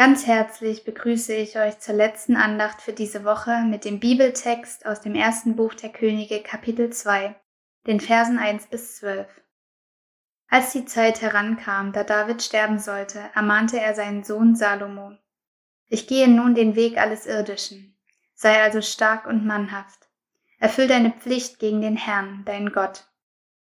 Ganz 0.00 0.26
herzlich 0.26 0.84
begrüße 0.84 1.34
ich 1.34 1.58
euch 1.58 1.78
zur 1.78 1.94
letzten 1.94 2.34
Andacht 2.34 2.80
für 2.80 2.94
diese 2.94 3.22
Woche 3.22 3.64
mit 3.68 3.84
dem 3.84 4.00
Bibeltext 4.00 4.86
aus 4.86 5.02
dem 5.02 5.14
ersten 5.14 5.56
Buch 5.56 5.74
der 5.74 5.90
Könige 5.90 6.42
Kapitel 6.42 6.88
2, 6.88 7.38
den 7.86 8.00
Versen 8.00 8.38
1 8.38 8.68
bis 8.68 8.96
12. 8.96 9.28
Als 10.48 10.72
die 10.72 10.86
Zeit 10.86 11.20
herankam, 11.20 11.92
da 11.92 12.02
David 12.02 12.42
sterben 12.42 12.78
sollte, 12.78 13.20
ermahnte 13.34 13.78
er 13.78 13.94
seinen 13.94 14.24
Sohn 14.24 14.56
Salomo. 14.56 15.18
Ich 15.88 16.06
gehe 16.06 16.28
nun 16.28 16.54
den 16.54 16.76
Weg 16.76 16.96
alles 16.96 17.26
Irdischen. 17.26 17.94
Sei 18.34 18.62
also 18.62 18.80
stark 18.80 19.26
und 19.26 19.44
mannhaft. 19.44 20.08
Erfüll 20.58 20.88
deine 20.88 21.10
Pflicht 21.10 21.58
gegen 21.58 21.82
den 21.82 21.98
Herrn, 21.98 22.46
deinen 22.46 22.72
Gott. 22.72 23.04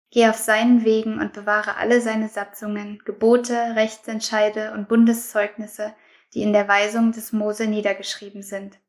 Geh 0.09 0.27
auf 0.27 0.37
seinen 0.37 0.83
Wegen 0.83 1.19
und 1.19 1.33
bewahre 1.33 1.75
alle 1.77 2.01
seine 2.01 2.27
Satzungen, 2.27 3.03
Gebote, 3.05 3.75
Rechtsentscheide 3.75 4.71
und 4.73 4.87
Bundeszeugnisse, 4.87 5.93
die 6.33 6.41
in 6.41 6.53
der 6.53 6.67
Weisung 6.67 7.11
des 7.11 7.31
Mose 7.31 7.67
niedergeschrieben 7.67 8.41
sind. 8.41 8.79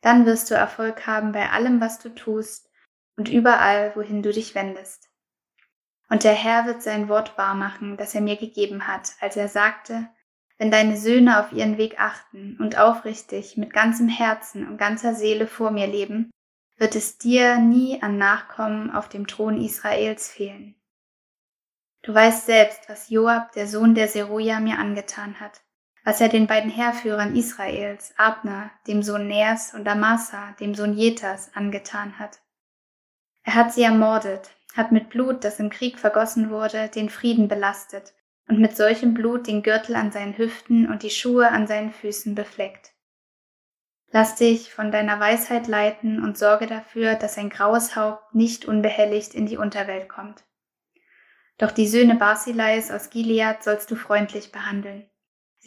Dann 0.00 0.26
wirst 0.26 0.50
du 0.50 0.54
Erfolg 0.54 1.06
haben 1.06 1.32
bei 1.32 1.50
allem, 1.50 1.80
was 1.80 1.98
du 1.98 2.08
tust 2.14 2.70
und 3.16 3.28
überall, 3.28 3.94
wohin 3.96 4.22
du 4.22 4.32
dich 4.32 4.54
wendest. 4.54 5.08
Und 6.08 6.24
der 6.24 6.32
Herr 6.32 6.66
wird 6.66 6.82
sein 6.82 7.08
Wort 7.08 7.36
wahrmachen, 7.36 7.96
das 7.96 8.14
er 8.14 8.20
mir 8.20 8.36
gegeben 8.36 8.86
hat, 8.86 9.14
als 9.20 9.36
er 9.36 9.48
sagte, 9.48 10.08
wenn 10.56 10.70
deine 10.70 10.96
Söhne 10.96 11.40
auf 11.40 11.52
ihren 11.52 11.78
Weg 11.78 12.00
achten 12.00 12.56
und 12.58 12.78
aufrichtig 12.78 13.56
mit 13.56 13.72
ganzem 13.72 14.08
Herzen 14.08 14.66
und 14.66 14.78
ganzer 14.78 15.14
Seele 15.14 15.46
vor 15.46 15.70
mir 15.70 15.86
leben, 15.86 16.30
wird 16.76 16.94
es 16.94 17.18
dir 17.18 17.58
nie 17.58 18.00
an 18.02 18.18
Nachkommen 18.18 18.90
auf 18.90 19.08
dem 19.08 19.26
Thron 19.26 19.60
Israels 19.60 20.28
fehlen. 20.28 20.76
Du 22.02 22.14
weißt 22.14 22.46
selbst, 22.46 22.88
was 22.88 23.10
Joab, 23.10 23.52
der 23.52 23.66
Sohn 23.66 23.94
der 23.94 24.08
Seruja, 24.08 24.60
mir 24.60 24.78
angetan 24.78 25.40
hat 25.40 25.60
was 26.08 26.22
er 26.22 26.30
den 26.30 26.46
beiden 26.46 26.70
Heerführern 26.70 27.36
Israels, 27.36 28.14
Abner, 28.16 28.70
dem 28.86 29.02
Sohn 29.02 29.26
Neers 29.28 29.74
und 29.74 29.86
Amasa, 29.86 30.54
dem 30.58 30.74
Sohn 30.74 30.94
Jetas, 30.94 31.50
angetan 31.54 32.18
hat. 32.18 32.38
Er 33.42 33.54
hat 33.54 33.74
sie 33.74 33.82
ermordet, 33.82 34.48
hat 34.74 34.90
mit 34.90 35.10
Blut, 35.10 35.44
das 35.44 35.60
im 35.60 35.68
Krieg 35.68 35.98
vergossen 35.98 36.48
wurde, 36.48 36.88
den 36.88 37.10
Frieden 37.10 37.46
belastet 37.46 38.14
und 38.48 38.58
mit 38.58 38.74
solchem 38.74 39.12
Blut 39.12 39.46
den 39.46 39.62
Gürtel 39.62 39.96
an 39.96 40.10
seinen 40.10 40.38
Hüften 40.38 40.90
und 40.90 41.02
die 41.02 41.10
Schuhe 41.10 41.50
an 41.50 41.66
seinen 41.66 41.92
Füßen 41.92 42.34
befleckt. 42.34 42.92
Lass 44.10 44.34
dich 44.34 44.72
von 44.72 44.90
deiner 44.90 45.20
Weisheit 45.20 45.66
leiten 45.66 46.24
und 46.24 46.38
sorge 46.38 46.66
dafür, 46.66 47.16
dass 47.16 47.36
ein 47.36 47.50
graues 47.50 47.96
Haupt 47.96 48.34
nicht 48.34 48.64
unbehelligt 48.64 49.34
in 49.34 49.44
die 49.44 49.58
Unterwelt 49.58 50.08
kommt. 50.08 50.42
Doch 51.58 51.70
die 51.70 51.86
Söhne 51.86 52.14
Barsileis 52.14 52.90
aus 52.90 53.10
Gilead 53.10 53.62
sollst 53.62 53.90
du 53.90 53.94
freundlich 53.94 54.52
behandeln. 54.52 55.07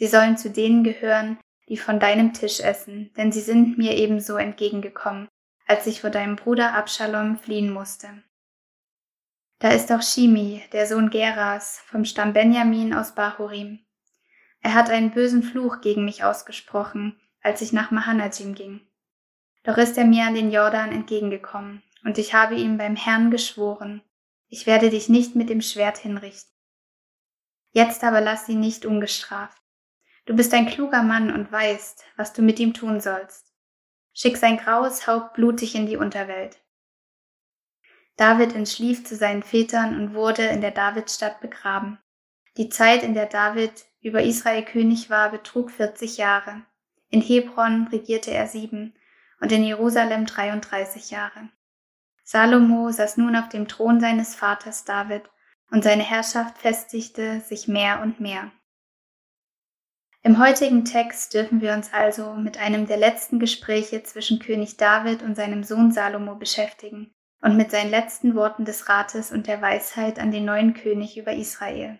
Sie 0.02 0.08
sollen 0.08 0.36
zu 0.36 0.50
denen 0.50 0.82
gehören, 0.82 1.38
die 1.68 1.76
von 1.76 2.00
deinem 2.00 2.32
Tisch 2.32 2.58
essen, 2.58 3.12
denn 3.16 3.30
sie 3.30 3.40
sind 3.40 3.78
mir 3.78 3.92
ebenso 3.92 4.36
entgegengekommen, 4.36 5.28
als 5.64 5.86
ich 5.86 6.00
vor 6.00 6.10
deinem 6.10 6.34
Bruder 6.34 6.74
Abschalom 6.74 7.36
fliehen 7.36 7.72
musste. 7.72 8.08
Da 9.60 9.68
ist 9.68 9.92
auch 9.92 10.02
Shimi, 10.02 10.60
der 10.72 10.88
Sohn 10.88 11.08
Geras, 11.10 11.80
vom 11.86 12.04
Stamm 12.04 12.32
Benjamin 12.32 12.94
aus 12.94 13.14
Bahurim. 13.14 13.86
Er 14.60 14.74
hat 14.74 14.90
einen 14.90 15.12
bösen 15.12 15.44
Fluch 15.44 15.80
gegen 15.82 16.04
mich 16.04 16.24
ausgesprochen, 16.24 17.20
als 17.40 17.60
ich 17.60 17.72
nach 17.72 17.92
Mahanajim 17.92 18.56
ging. 18.56 18.80
Doch 19.62 19.78
ist 19.78 19.96
er 19.96 20.04
mir 20.04 20.24
an 20.24 20.34
den 20.34 20.50
Jordan 20.50 20.90
entgegengekommen, 20.90 21.80
und 22.04 22.18
ich 22.18 22.34
habe 22.34 22.56
ihm 22.56 22.76
beim 22.76 22.96
Herrn 22.96 23.30
geschworen, 23.30 24.02
ich 24.48 24.66
werde 24.66 24.90
dich 24.90 25.08
nicht 25.08 25.36
mit 25.36 25.48
dem 25.48 25.60
Schwert 25.60 25.98
hinrichten. 25.98 26.50
Jetzt 27.70 28.02
aber 28.02 28.20
lass 28.20 28.46
sie 28.46 28.56
nicht 28.56 28.84
ungestraft. 28.84 29.61
Du 30.24 30.36
bist 30.36 30.54
ein 30.54 30.66
kluger 30.66 31.02
Mann 31.02 31.32
und 31.32 31.50
weißt, 31.50 32.04
was 32.16 32.32
du 32.32 32.42
mit 32.42 32.60
ihm 32.60 32.74
tun 32.74 33.00
sollst. 33.00 33.52
Schick 34.12 34.36
sein 34.36 34.56
graues 34.56 35.06
Haupt 35.06 35.34
blutig 35.34 35.74
in 35.74 35.86
die 35.86 35.96
Unterwelt. 35.96 36.60
David 38.16 38.54
entschlief 38.54 39.04
zu 39.04 39.16
seinen 39.16 39.42
Vätern 39.42 39.98
und 39.98 40.14
wurde 40.14 40.44
in 40.44 40.60
der 40.60 40.70
Davidstadt 40.70 41.40
begraben. 41.40 41.98
Die 42.56 42.68
Zeit, 42.68 43.02
in 43.02 43.14
der 43.14 43.26
David 43.26 43.72
über 44.00 44.22
Israel 44.22 44.64
König 44.64 45.10
war, 45.10 45.30
betrug 45.30 45.70
40 45.70 46.18
Jahre. 46.18 46.62
In 47.08 47.20
Hebron 47.20 47.88
regierte 47.88 48.30
er 48.30 48.46
sieben 48.46 48.94
und 49.40 49.50
in 49.50 49.64
Jerusalem 49.64 50.26
33 50.26 51.10
Jahre. 51.10 51.48
Salomo 52.22 52.90
saß 52.90 53.16
nun 53.16 53.34
auf 53.34 53.48
dem 53.48 53.66
Thron 53.66 54.00
seines 54.00 54.34
Vaters 54.34 54.84
David 54.84 55.30
und 55.70 55.82
seine 55.82 56.02
Herrschaft 56.02 56.58
festigte 56.58 57.40
sich 57.40 57.66
mehr 57.66 58.00
und 58.02 58.20
mehr. 58.20 58.52
Im 60.24 60.38
heutigen 60.38 60.84
Text 60.84 61.34
dürfen 61.34 61.60
wir 61.60 61.72
uns 61.72 61.92
also 61.92 62.34
mit 62.34 62.56
einem 62.56 62.86
der 62.86 62.96
letzten 62.96 63.40
Gespräche 63.40 64.04
zwischen 64.04 64.38
König 64.38 64.76
David 64.76 65.22
und 65.22 65.34
seinem 65.34 65.64
Sohn 65.64 65.90
Salomo 65.90 66.36
beschäftigen 66.36 67.12
und 67.40 67.56
mit 67.56 67.72
seinen 67.72 67.90
letzten 67.90 68.36
Worten 68.36 68.64
des 68.64 68.88
Rates 68.88 69.32
und 69.32 69.48
der 69.48 69.60
Weisheit 69.60 70.20
an 70.20 70.30
den 70.30 70.44
neuen 70.44 70.74
König 70.74 71.18
über 71.18 71.32
Israel. 71.32 71.98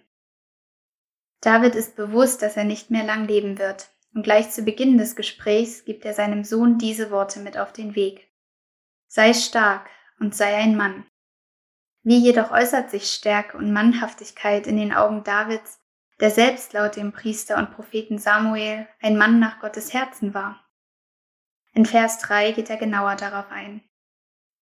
David 1.41 1.75
ist 1.75 1.97
bewusst, 1.97 2.43
dass 2.43 2.57
er 2.57 2.63
nicht 2.63 2.93
mehr 2.93 3.03
lang 3.03 3.27
leben 3.27 3.59
wird, 3.59 3.91
und 4.15 4.23
gleich 4.23 4.51
zu 4.51 4.63
Beginn 4.63 4.99
des 4.99 5.17
Gesprächs 5.17 5.85
gibt 5.85 6.05
er 6.05 6.15
seinem 6.15 6.45
Sohn 6.45 6.79
diese 6.79 7.11
Worte 7.11 7.41
mit 7.41 7.59
auf 7.59 7.73
den 7.73 7.97
Weg. 7.97 8.31
Sei 9.09 9.33
stark 9.35 9.91
und 10.21 10.37
sei 10.37 10.55
ein 10.55 10.77
Mann. 10.77 11.05
Wie 12.05 12.19
jedoch 12.19 12.53
äußert 12.53 12.91
sich 12.91 13.11
Stärke 13.11 13.57
und 13.57 13.73
Mannhaftigkeit 13.73 14.69
in 14.69 14.77
den 14.77 14.93
Augen 14.93 15.25
Davids, 15.25 15.82
der 16.23 16.31
selbst 16.31 16.73
laut 16.73 16.95
dem 16.95 17.11
Priester 17.11 17.59
und 17.59 17.73
Propheten 17.73 18.17
Samuel 18.17 18.87
ein 19.01 19.19
Mann 19.19 19.41
nach 19.41 19.59
Gottes 19.59 19.93
Herzen 19.93 20.35
war. 20.35 20.65
In 21.75 21.85
Vers 21.85 22.21
3 22.21 22.53
geht 22.53 22.71
er 22.71 22.77
genauer 22.77 23.17
darauf 23.17 23.51
ein. 23.51 23.83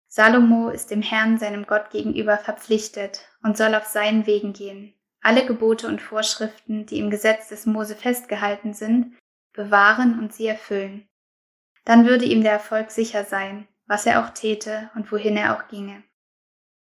Salomo 0.07 0.69
ist 0.69 0.93
dem 0.93 1.03
Herrn, 1.03 1.37
seinem 1.37 1.67
Gott 1.67 1.91
gegenüber 1.91 2.39
verpflichtet 2.39 3.27
und 3.43 3.57
soll 3.57 3.75
auf 3.75 3.87
seinen 3.87 4.25
Wegen 4.25 4.53
gehen, 4.53 4.95
alle 5.21 5.45
Gebote 5.45 5.89
und 5.89 6.01
Vorschriften, 6.01 6.87
die 6.87 7.01
im 7.01 7.11
Gesetz 7.11 7.49
des 7.49 7.67
Mose 7.67 7.97
festgehalten 7.97 8.73
sind, 8.73 9.19
bewahren 9.53 10.17
und 10.21 10.33
sie 10.33 10.47
erfüllen. 10.47 11.09
Dann 11.85 12.07
würde 12.07 12.25
ihm 12.25 12.43
der 12.43 12.53
Erfolg 12.53 12.93
sicher 12.93 13.25
sein, 13.25 13.67
was 13.89 14.07
er 14.07 14.25
auch 14.25 14.31
täte 14.31 14.93
und 14.95 15.11
wohin 15.11 15.37
er 15.37 15.57
auch 15.57 15.67
ginge. 15.67 16.05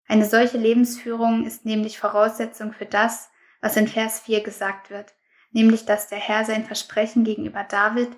Eine 0.08 0.24
solche 0.24 0.58
Lebensführung 0.58 1.46
ist 1.46 1.64
nämlich 1.64 2.00
Voraussetzung 2.00 2.72
für 2.72 2.86
das, 2.86 3.30
was 3.64 3.78
in 3.78 3.88
Vers 3.88 4.20
4 4.20 4.42
gesagt 4.42 4.90
wird, 4.90 5.14
nämlich 5.52 5.86
dass 5.86 6.08
der 6.08 6.18
Herr 6.18 6.44
sein 6.44 6.66
Versprechen 6.66 7.24
gegenüber 7.24 7.64
David, 7.64 8.10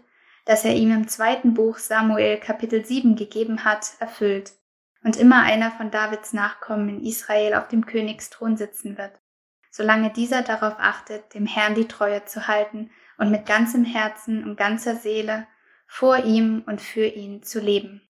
das 0.45 0.65
er 0.65 0.75
ihm 0.75 0.91
im 0.91 1.07
zweiten 1.07 1.55
Buch 1.55 1.79
Samuel 1.79 2.39
Kapitel 2.39 2.85
7 2.85 3.15
gegeben 3.15 3.65
hat, 3.65 3.93
erfüllt 4.01 4.55
und 5.05 5.17
immer 5.17 5.45
einer 5.45 5.71
von 5.71 5.93
Davids 5.93 6.33
Nachkommen 6.33 6.89
in 6.89 7.05
Israel 7.05 7.55
auf 7.55 7.69
dem 7.69 7.87
Königsthron 7.87 8.57
sitzen 8.57 8.99
wird, 8.99 9.13
solange 9.71 10.13
dieser 10.13 10.43
darauf 10.43 10.75
achtet, 10.79 11.33
dem 11.33 11.47
Herrn 11.47 11.77
die 11.77 11.87
Treue 11.87 12.25
zu 12.25 12.49
halten 12.49 12.91
und 13.17 13.31
mit 13.31 13.47
ganzem 13.47 13.85
Herzen 13.85 14.43
und 14.43 14.57
ganzer 14.57 14.97
Seele 14.97 15.47
vor 15.87 16.25
ihm 16.25 16.65
und 16.67 16.81
für 16.81 17.07
ihn 17.07 17.45
zu 17.45 17.61
leben. 17.61 18.03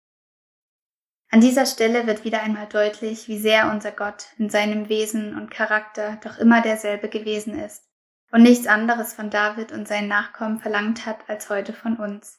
An 1.34 1.40
dieser 1.40 1.66
Stelle 1.66 2.06
wird 2.06 2.22
wieder 2.22 2.44
einmal 2.44 2.68
deutlich, 2.68 3.26
wie 3.26 3.40
sehr 3.40 3.68
unser 3.72 3.90
Gott 3.90 4.26
in 4.38 4.50
seinem 4.50 4.88
Wesen 4.88 5.36
und 5.36 5.50
Charakter 5.50 6.16
doch 6.22 6.38
immer 6.38 6.62
derselbe 6.62 7.08
gewesen 7.08 7.58
ist 7.58 7.82
und 8.30 8.44
nichts 8.44 8.68
anderes 8.68 9.14
von 9.14 9.30
David 9.30 9.72
und 9.72 9.88
seinen 9.88 10.06
Nachkommen 10.06 10.60
verlangt 10.60 11.06
hat 11.06 11.28
als 11.28 11.50
heute 11.50 11.72
von 11.72 11.96
uns. 11.96 12.38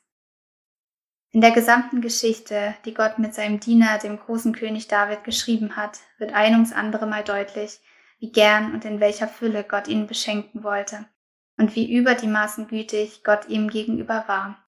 In 1.31 1.41
der 1.41 1.51
gesamten 1.51 1.99
Geschichte, 1.99 2.73
die 2.85 2.93
Gott 2.93 3.19
mit 3.19 3.33
seinem 3.33 3.59
Diener, 3.59 3.97
dem 3.97 4.17
großen 4.17 4.55
König 4.55 4.87
David, 4.87 5.25
geschrieben 5.25 5.75
hat, 5.75 5.99
wird 6.17 6.31
ein 6.31 6.53
ums 6.53 6.71
andere 6.71 7.05
Mal 7.05 7.25
deutlich, 7.25 7.81
wie 8.19 8.31
gern 8.31 8.73
und 8.73 8.85
in 8.85 9.01
welcher 9.01 9.27
Fülle 9.27 9.65
Gott 9.65 9.89
ihn 9.89 10.07
beschenken 10.07 10.63
wollte 10.63 11.03
und 11.57 11.75
wie 11.75 11.93
über 11.93 12.15
die 12.15 12.27
Maßen 12.27 12.67
gütig 12.69 13.25
Gott 13.25 13.49
ihm 13.49 13.67
gegenüber 13.67 14.23
war. 14.27 14.65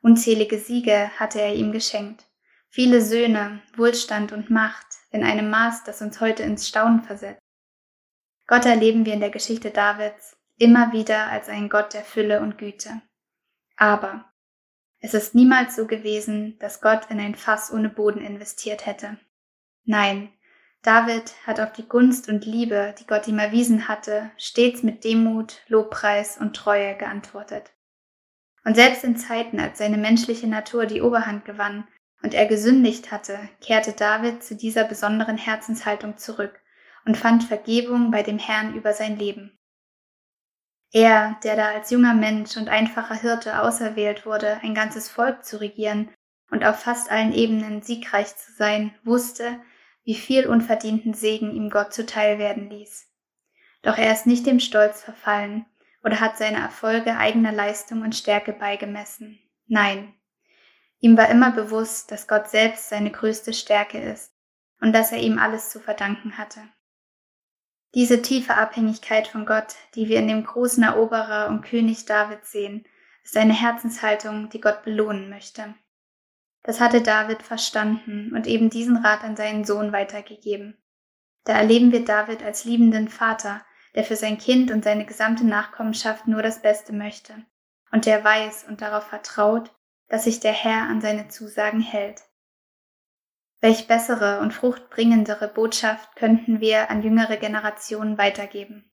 Unzählige 0.00 0.58
Siege 0.58 1.10
hatte 1.18 1.38
er 1.38 1.54
ihm 1.54 1.72
geschenkt 1.72 2.24
Viele 2.74 3.02
Söhne, 3.02 3.60
Wohlstand 3.76 4.32
und 4.32 4.48
Macht 4.48 4.86
in 5.10 5.22
einem 5.22 5.50
Maß, 5.50 5.84
das 5.84 6.00
uns 6.00 6.22
heute 6.22 6.42
ins 6.42 6.66
Staunen 6.66 7.02
versetzt. 7.02 7.42
Gott 8.46 8.64
erleben 8.64 9.04
wir 9.04 9.12
in 9.12 9.20
der 9.20 9.28
Geschichte 9.28 9.70
Davids 9.70 10.38
immer 10.56 10.90
wieder 10.90 11.26
als 11.26 11.50
einen 11.50 11.68
Gott 11.68 11.92
der 11.92 12.02
Fülle 12.02 12.40
und 12.40 12.56
Güte. 12.56 13.02
Aber 13.76 14.24
es 15.00 15.12
ist 15.12 15.34
niemals 15.34 15.76
so 15.76 15.86
gewesen, 15.86 16.58
dass 16.60 16.80
Gott 16.80 17.10
in 17.10 17.20
ein 17.20 17.34
Fass 17.34 17.70
ohne 17.70 17.90
Boden 17.90 18.22
investiert 18.22 18.86
hätte. 18.86 19.18
Nein, 19.84 20.32
David 20.80 21.34
hat 21.46 21.60
auf 21.60 21.72
die 21.74 21.86
Gunst 21.86 22.30
und 22.30 22.46
Liebe, 22.46 22.94
die 22.98 23.06
Gott 23.06 23.28
ihm 23.28 23.38
erwiesen 23.38 23.86
hatte, 23.86 24.30
stets 24.38 24.82
mit 24.82 25.04
Demut, 25.04 25.60
Lobpreis 25.68 26.38
und 26.38 26.56
Treue 26.56 26.96
geantwortet. 26.96 27.70
Und 28.64 28.76
selbst 28.76 29.04
in 29.04 29.18
Zeiten, 29.18 29.60
als 29.60 29.76
seine 29.76 29.98
menschliche 29.98 30.46
Natur 30.46 30.86
die 30.86 31.02
Oberhand 31.02 31.44
gewann 31.44 31.86
und 32.22 32.34
er 32.34 32.46
gesündigt 32.46 33.10
hatte, 33.10 33.38
kehrte 33.60 33.92
David 33.92 34.42
zu 34.42 34.54
dieser 34.54 34.84
besonderen 34.84 35.36
Herzenshaltung 35.36 36.18
zurück 36.18 36.60
und 37.04 37.16
fand 37.16 37.44
Vergebung 37.44 38.10
bei 38.10 38.22
dem 38.22 38.38
Herrn 38.38 38.74
über 38.74 38.92
sein 38.92 39.18
Leben. 39.18 39.58
Er, 40.92 41.38
der 41.42 41.56
da 41.56 41.68
als 41.70 41.90
junger 41.90 42.14
Mensch 42.14 42.56
und 42.56 42.68
einfacher 42.68 43.14
Hirte 43.14 43.60
auserwählt 43.60 44.26
wurde, 44.26 44.60
ein 44.62 44.74
ganzes 44.74 45.08
Volk 45.08 45.44
zu 45.44 45.60
regieren 45.60 46.10
und 46.50 46.64
auf 46.64 46.80
fast 46.80 47.10
allen 47.10 47.32
Ebenen 47.32 47.82
siegreich 47.82 48.36
zu 48.36 48.52
sein, 48.52 48.94
wusste, 49.02 49.58
wie 50.04 50.14
viel 50.14 50.46
unverdienten 50.46 51.14
Segen 51.14 51.54
ihm 51.54 51.70
Gott 51.70 51.94
zuteil 51.94 52.38
werden 52.38 52.68
ließ. 52.68 53.06
Doch 53.82 53.96
er 53.96 54.12
ist 54.12 54.26
nicht 54.26 54.46
dem 54.46 54.60
Stolz 54.60 55.02
verfallen 55.02 55.64
oder 56.04 56.20
hat 56.20 56.36
seine 56.36 56.58
Erfolge 56.58 57.16
eigener 57.16 57.52
Leistung 57.52 58.02
und 58.02 58.14
Stärke 58.14 58.52
beigemessen. 58.52 59.38
Nein, 59.66 60.12
ihm 61.02 61.16
war 61.16 61.28
immer 61.28 61.50
bewusst, 61.50 62.10
dass 62.10 62.28
Gott 62.28 62.48
selbst 62.48 62.88
seine 62.88 63.10
größte 63.10 63.52
Stärke 63.52 63.98
ist 63.98 64.32
und 64.80 64.94
dass 64.94 65.12
er 65.12 65.18
ihm 65.18 65.38
alles 65.38 65.68
zu 65.68 65.80
verdanken 65.80 66.38
hatte. 66.38 66.60
Diese 67.94 68.22
tiefe 68.22 68.54
Abhängigkeit 68.54 69.28
von 69.28 69.44
Gott, 69.44 69.74
die 69.94 70.08
wir 70.08 70.18
in 70.18 70.28
dem 70.28 70.44
großen 70.44 70.82
Eroberer 70.82 71.48
und 71.48 71.62
König 71.62 72.06
David 72.06 72.46
sehen, 72.46 72.86
ist 73.22 73.36
eine 73.36 73.52
Herzenshaltung, 73.52 74.48
die 74.48 74.60
Gott 74.60 74.84
belohnen 74.84 75.28
möchte. 75.28 75.74
Das 76.62 76.80
hatte 76.80 77.02
David 77.02 77.42
verstanden 77.42 78.32
und 78.34 78.46
eben 78.46 78.70
diesen 78.70 78.96
Rat 78.96 79.24
an 79.24 79.36
seinen 79.36 79.64
Sohn 79.64 79.92
weitergegeben. 79.92 80.78
Da 81.44 81.54
erleben 81.54 81.90
wir 81.90 82.04
David 82.04 82.42
als 82.42 82.64
liebenden 82.64 83.08
Vater, 83.08 83.64
der 83.96 84.04
für 84.04 84.16
sein 84.16 84.38
Kind 84.38 84.70
und 84.70 84.84
seine 84.84 85.04
gesamte 85.04 85.44
Nachkommenschaft 85.44 86.28
nur 86.28 86.42
das 86.42 86.62
Beste 86.62 86.92
möchte 86.92 87.34
und 87.90 88.06
der 88.06 88.22
weiß 88.22 88.64
und 88.68 88.80
darauf 88.80 89.08
vertraut, 89.08 89.70
dass 90.12 90.24
sich 90.24 90.40
der 90.40 90.52
Herr 90.52 90.82
an 90.90 91.00
seine 91.00 91.28
Zusagen 91.28 91.80
hält. 91.80 92.24
Welch 93.62 93.88
bessere 93.88 94.40
und 94.40 94.52
fruchtbringendere 94.52 95.48
Botschaft 95.48 96.16
könnten 96.16 96.60
wir 96.60 96.90
an 96.90 97.02
jüngere 97.02 97.38
Generationen 97.38 98.18
weitergeben? 98.18 98.92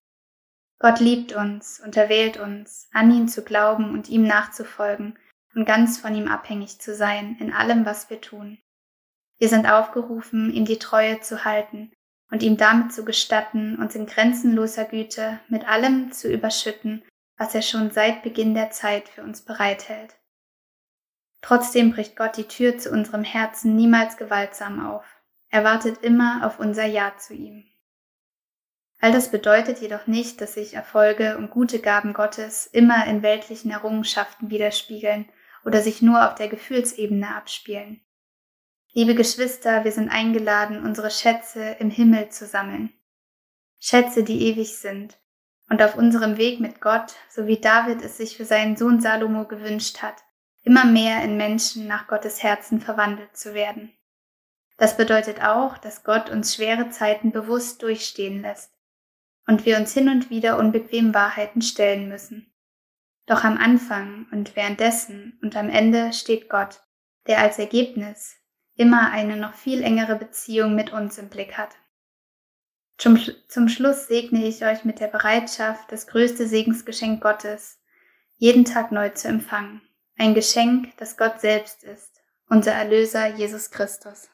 Gott 0.80 1.01
liebt 1.01 1.33
uns 1.33 1.81
und 1.81 1.98
erwählt 1.98 2.38
uns, 2.38 2.88
an 2.94 3.12
ihn 3.12 3.27
zu 3.27 3.44
glauben 3.44 3.92
und 3.92 4.07
ihm 4.07 4.25
nachzufolgen 4.25 5.19
und 5.56 5.66
ganz 5.66 5.98
von 5.98 6.16
ihm 6.16 6.30
abhängig 6.30 6.80
zu 6.80 6.95
sein 6.95 7.36
in 7.42 7.51
allem, 7.51 7.86
was 7.86 8.10
wir 8.10 8.22
tun. 8.22 8.57
Wir 9.39 9.50
sind 9.50 9.69
aufgerufen, 9.69 10.54
ihm 10.54 10.63
die 10.63 10.80
Treue 10.80 11.19
zu 11.19 11.44
halten 11.44 11.92
und 12.31 12.44
ihm 12.44 12.56
damit 12.56 12.94
zu 12.94 13.04
gestatten, 13.04 13.77
uns 13.77 13.94
in 13.94 14.06
grenzenloser 14.06 14.86
Güte 14.86 15.42
mit 15.50 15.68
allem 15.68 16.13
zu 16.13 16.31
überschütten, 16.31 17.04
was 17.38 17.54
er 17.56 17.62
schon 17.62 17.92
seit 17.92 18.24
Beginn 18.24 18.54
der 18.54 18.72
Zeit 18.72 19.10
für 19.10 19.24
uns 19.24 19.42
bereithält. 19.42 20.19
Trotzdem 21.41 21.91
bricht 21.91 22.15
Gott 22.15 22.38
die 22.38 22.47
Tür 22.47 22.77
zu 22.77 22.91
unserem 22.91 23.24
Herzen 23.24 23.75
niemals 23.75 24.18
gewaltsam 24.18 24.86
auf. 24.86 25.06
Er 25.50 25.63
wartet 25.63 26.03
immer 26.03 26.45
auf 26.45 26.59
unser 26.59 26.86
Ja 26.86 27.18
zu 27.18 27.33
ihm. 27.33 27.65
All 29.01 29.13
das 29.13 29.31
bedeutet 29.31 29.80
jedoch 29.80 30.07
nicht, 30.07 30.41
dass 30.41 30.56
sich 30.56 30.74
Erfolge 30.74 31.38
und 31.38 31.51
gute 31.51 31.80
Gaben 31.80 32.13
Gottes 32.13 32.68
immer 32.68 33.07
in 33.07 33.24
weltlichen 33.24 33.71
Errungenschaften 33.71 34.50
widerspiegeln 34.50 35.30
oder 35.63 35.81
sich 35.81 36.01
nur 36.01 36.27
auf 36.27 36.36
der 36.36 36.50
Gefühlsebene 36.50 37.33
abspielen. 37.33 38.01
Liebe 38.91 39.15
Geschwister, 39.15 39.86
wir 39.86 39.91
sind 39.91 40.09
eingeladen, 40.09 40.83
unsere 40.83 41.12
Schätze 41.12 41.77
im 41.80 41.89
Himmel 41.89 42.30
zu 42.30 42.45
sammeln. 42.45 42.91
Schätze, 43.80 44.24
die 44.24 44.47
ewig 44.47 44.77
sind 44.77 45.18
und 45.69 45.81
auf 45.81 45.95
unserem 45.95 46.38
Weg 46.38 46.59
mit 46.59 46.81
Gott, 46.81 47.13
so 47.30 47.47
wie 47.47 47.62
David 47.62 48.01
es 48.01 48.18
sich 48.18 48.36
für 48.36 48.45
seinen 48.45 48.75
Sohn 48.75 49.00
Salomo 49.00 49.45
gewünscht 49.45 50.01
hat, 50.01 50.24
immer 50.63 50.85
mehr 50.85 51.23
in 51.23 51.38
Menschen 51.38 51.88
nach 51.88 52.07
Gottes 52.07 52.44
Herzen 52.44 52.81
verwandelt 52.81 53.35
zu 53.35 53.53
werden. 53.53 53.94
Das 54.77 54.95
bedeutet 54.95 55.44
auch, 55.44 55.77
dass 55.77 56.03
Gott 56.03 56.29
uns 56.29 56.56
schwere 56.56 56.89
Zeiten 56.89 57.31
bewusst 57.31 57.83
durchstehen 57.83 58.41
lässt 58.41 58.71
und 59.45 59.65
wir 59.65 59.77
uns 59.77 59.94
hin 59.94 60.09
und 60.09 60.29
wieder 60.29 60.57
unbequemen 60.57 61.13
Wahrheiten 61.13 61.61
stellen 61.61 62.07
müssen. 62.07 62.53
Doch 63.25 63.44
am 63.44 63.57
Anfang 63.57 64.27
und 64.31 64.56
währenddessen 64.56 65.38
und 65.41 65.56
am 65.56 65.69
Ende 65.69 66.13
steht 66.13 66.50
Gott, 66.50 66.81
der 67.27 67.39
als 67.39 67.59
Ergebnis 67.59 68.38
immer 68.75 69.12
eine 69.12 69.35
noch 69.35 69.53
viel 69.53 69.83
engere 69.83 70.15
Beziehung 70.15 70.75
mit 70.75 70.94
uns 70.94 71.17
im 71.17 71.29
Blick 71.29 71.57
hat. 71.57 71.75
Zum, 72.97 73.19
zum 73.47 73.69
Schluss 73.69 74.07
segne 74.07 74.45
ich 74.45 74.65
euch 74.65 74.85
mit 74.85 75.00
der 75.00 75.07
Bereitschaft, 75.07 75.91
das 75.91 76.07
größte 76.07 76.47
Segensgeschenk 76.47 77.21
Gottes 77.21 77.79
jeden 78.38 78.65
Tag 78.65 78.91
neu 78.91 79.09
zu 79.09 79.27
empfangen. 79.27 79.81
Ein 80.21 80.33
Geschenk, 80.33 80.98
das 80.98 81.16
Gott 81.16 81.39
selbst 81.39 81.81
ist, 81.86 82.21
unser 82.50 82.74
Erlöser 82.74 83.38
Jesus 83.38 83.71
Christus. 83.71 84.27